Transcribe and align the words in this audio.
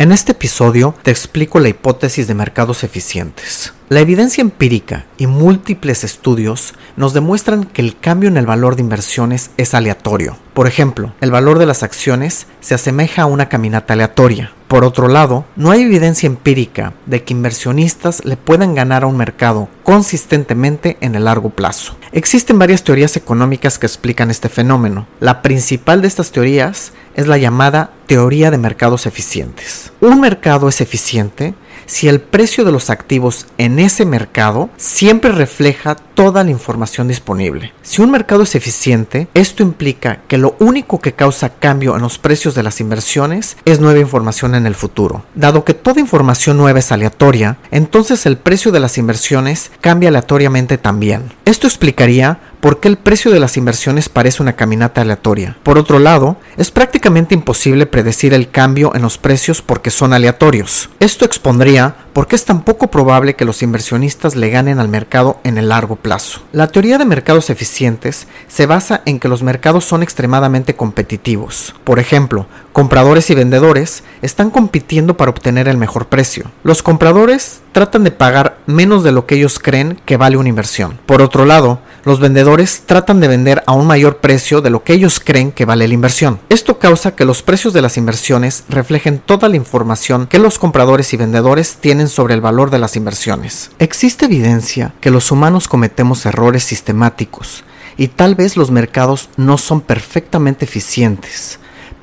En 0.00 0.12
este 0.12 0.30
episodio 0.30 0.94
te 1.02 1.10
explico 1.10 1.58
la 1.58 1.70
hipótesis 1.70 2.28
de 2.28 2.34
mercados 2.34 2.84
eficientes. 2.84 3.72
La 3.90 4.00
evidencia 4.00 4.42
empírica 4.42 5.06
y 5.16 5.26
múltiples 5.26 6.04
estudios 6.04 6.74
nos 6.98 7.14
demuestran 7.14 7.64
que 7.64 7.80
el 7.80 7.98
cambio 7.98 8.28
en 8.28 8.36
el 8.36 8.44
valor 8.44 8.76
de 8.76 8.82
inversiones 8.82 9.50
es 9.56 9.72
aleatorio. 9.72 10.36
Por 10.52 10.66
ejemplo, 10.66 11.14
el 11.22 11.30
valor 11.30 11.58
de 11.58 11.64
las 11.64 11.82
acciones 11.82 12.46
se 12.60 12.74
asemeja 12.74 13.22
a 13.22 13.26
una 13.26 13.48
caminata 13.48 13.94
aleatoria. 13.94 14.52
Por 14.68 14.84
otro 14.84 15.08
lado, 15.08 15.46
no 15.56 15.70
hay 15.70 15.80
evidencia 15.80 16.26
empírica 16.26 16.92
de 17.06 17.24
que 17.24 17.32
inversionistas 17.32 18.26
le 18.26 18.36
puedan 18.36 18.74
ganar 18.74 19.04
a 19.04 19.06
un 19.06 19.16
mercado 19.16 19.70
consistentemente 19.84 20.98
en 21.00 21.14
el 21.14 21.24
largo 21.24 21.48
plazo. 21.48 21.96
Existen 22.12 22.58
varias 22.58 22.84
teorías 22.84 23.16
económicas 23.16 23.78
que 23.78 23.86
explican 23.86 24.30
este 24.30 24.50
fenómeno. 24.50 25.06
La 25.18 25.40
principal 25.40 26.02
de 26.02 26.08
estas 26.08 26.30
teorías 26.30 26.92
es 27.14 27.26
la 27.26 27.38
llamada 27.38 27.92
teoría 28.06 28.50
de 28.50 28.58
mercados 28.58 29.06
eficientes. 29.06 29.92
Un 30.02 30.20
mercado 30.20 30.68
es 30.68 30.82
eficiente 30.82 31.54
si 31.88 32.06
el 32.06 32.20
precio 32.20 32.64
de 32.64 32.70
los 32.70 32.90
activos 32.90 33.46
en 33.56 33.80
ese 33.80 34.04
mercado 34.04 34.70
siempre 34.76 35.32
refleja 35.32 35.96
toda 35.96 36.44
la 36.44 36.50
información 36.50 37.08
disponible. 37.08 37.72
Si 37.82 38.02
un 38.02 38.10
mercado 38.10 38.42
es 38.42 38.54
eficiente, 38.54 39.28
esto 39.34 39.62
implica 39.62 40.20
que 40.28 40.38
lo 40.38 40.54
único 40.60 41.00
que 41.00 41.14
causa 41.14 41.48
cambio 41.48 41.96
en 41.96 42.02
los 42.02 42.18
precios 42.18 42.54
de 42.54 42.62
las 42.62 42.80
inversiones 42.80 43.56
es 43.64 43.80
nueva 43.80 44.00
información 44.00 44.54
en 44.54 44.66
el 44.66 44.74
futuro. 44.74 45.24
Dado 45.34 45.64
que 45.64 45.74
toda 45.74 46.00
información 46.00 46.56
nueva 46.56 46.78
es 46.78 46.92
aleatoria, 46.92 47.56
entonces 47.70 48.26
el 48.26 48.36
precio 48.36 48.70
de 48.70 48.80
las 48.80 48.98
inversiones 48.98 49.70
cambia 49.80 50.10
aleatoriamente 50.10 50.76
también. 50.76 51.32
Esto 51.44 51.66
explicaría 51.66 52.38
por 52.60 52.80
qué 52.80 52.88
el 52.88 52.96
precio 52.96 53.30
de 53.30 53.40
las 53.40 53.56
inversiones 53.56 54.08
parece 54.08 54.42
una 54.42 54.54
caminata 54.54 55.00
aleatoria. 55.00 55.56
Por 55.62 55.78
otro 55.78 55.98
lado, 55.98 56.36
es 56.56 56.70
prácticamente 56.70 57.34
imposible 57.34 57.86
predecir 57.86 58.34
el 58.34 58.50
cambio 58.50 58.94
en 58.94 59.02
los 59.02 59.18
precios 59.18 59.62
porque 59.62 59.90
son 59.90 60.12
aleatorios. 60.12 60.90
Esto 61.00 61.24
expondría 61.24 61.94
por 62.18 62.26
qué 62.26 62.34
es 62.34 62.44
tan 62.44 62.62
poco 62.62 62.88
probable 62.88 63.36
que 63.36 63.44
los 63.44 63.62
inversionistas 63.62 64.34
le 64.34 64.50
ganen 64.50 64.80
al 64.80 64.88
mercado 64.88 65.38
en 65.44 65.56
el 65.56 65.68
largo 65.68 65.94
plazo. 65.94 66.40
La 66.50 66.66
teoría 66.66 66.98
de 66.98 67.04
mercados 67.04 67.48
eficientes 67.48 68.26
se 68.48 68.66
basa 68.66 69.02
en 69.04 69.20
que 69.20 69.28
los 69.28 69.44
mercados 69.44 69.84
son 69.84 70.02
extremadamente 70.02 70.74
competitivos. 70.74 71.76
Por 71.84 72.00
ejemplo, 72.00 72.48
compradores 72.72 73.30
y 73.30 73.36
vendedores 73.36 74.02
están 74.20 74.50
compitiendo 74.50 75.16
para 75.16 75.30
obtener 75.30 75.68
el 75.68 75.76
mejor 75.76 76.08
precio. 76.08 76.50
Los 76.64 76.82
compradores 76.82 77.60
tratan 77.70 78.02
de 78.02 78.10
pagar 78.10 78.58
menos 78.66 79.04
de 79.04 79.12
lo 79.12 79.24
que 79.24 79.36
ellos 79.36 79.60
creen 79.60 80.00
que 80.04 80.16
vale 80.16 80.36
una 80.36 80.48
inversión. 80.48 80.98
Por 81.06 81.22
otro 81.22 81.44
lado, 81.44 81.78
los 82.04 82.18
vendedores 82.18 82.82
tratan 82.86 83.20
de 83.20 83.28
vender 83.28 83.62
a 83.66 83.74
un 83.74 83.86
mayor 83.86 84.16
precio 84.16 84.60
de 84.60 84.70
lo 84.70 84.82
que 84.82 84.94
ellos 84.94 85.20
creen 85.24 85.52
que 85.52 85.64
vale 85.64 85.86
la 85.86 85.94
inversión. 85.94 86.40
Esto 86.48 86.78
causa 86.80 87.14
que 87.14 87.24
los 87.24 87.42
precios 87.42 87.72
de 87.74 87.82
las 87.82 87.96
inversiones 87.96 88.64
reflejen 88.68 89.20
toda 89.24 89.48
la 89.48 89.56
información 89.56 90.26
que 90.26 90.38
los 90.38 90.58
compradores 90.58 91.12
y 91.12 91.16
vendedores 91.16 91.76
tienen 91.76 92.07
sobre 92.08 92.34
el 92.34 92.40
valor 92.40 92.70
de 92.70 92.78
las 92.78 92.96
inversiones. 92.96 93.70
Existe 93.78 94.26
evidencia 94.26 94.94
que 95.00 95.10
los 95.10 95.30
humanos 95.30 95.68
cometemos 95.68 96.26
errores 96.26 96.64
sistemáticos 96.64 97.64
y 97.96 98.08
tal 98.08 98.34
vez 98.34 98.56
los 98.56 98.70
mercados 98.70 99.28
no 99.36 99.58
son 99.58 99.80
perfectamente 99.80 100.64
eficientes 100.64 101.58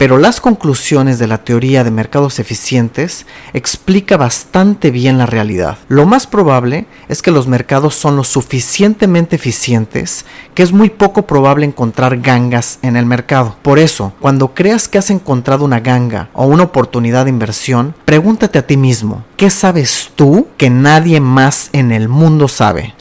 pero 0.05 0.19
las 0.19 0.39
conclusiones 0.39 1.17
de 1.17 1.25
la 1.25 1.39
teoría 1.39 1.83
de 1.83 1.89
mercados 1.89 2.37
eficientes 2.37 3.25
explica 3.53 4.17
bastante 4.17 4.91
bien 4.91 5.17
la 5.17 5.25
realidad. 5.25 5.79
Lo 5.87 6.05
más 6.05 6.27
probable 6.27 6.85
es 7.09 7.23
que 7.23 7.31
los 7.31 7.47
mercados 7.47 7.95
son 7.95 8.15
lo 8.15 8.23
suficientemente 8.23 9.37
eficientes 9.37 10.27
que 10.53 10.61
es 10.61 10.71
muy 10.71 10.91
poco 10.91 11.25
probable 11.25 11.65
encontrar 11.65 12.21
gangas 12.21 12.77
en 12.83 12.97
el 12.97 13.07
mercado. 13.07 13.55
Por 13.63 13.79
eso, 13.79 14.13
cuando 14.19 14.53
creas 14.53 14.87
que 14.87 14.99
has 14.99 15.09
encontrado 15.09 15.65
una 15.65 15.79
ganga 15.79 16.29
o 16.33 16.45
una 16.45 16.65
oportunidad 16.65 17.25
de 17.25 17.31
inversión, 17.31 17.95
pregúntate 18.05 18.59
a 18.59 18.67
ti 18.67 18.77
mismo, 18.77 19.25
¿qué 19.37 19.49
sabes 19.49 20.11
tú 20.15 20.47
que 20.55 20.69
nadie 20.69 21.19
más 21.19 21.69
en 21.73 21.91
el 21.91 22.09
mundo 22.09 22.47
sabe? 22.47 22.93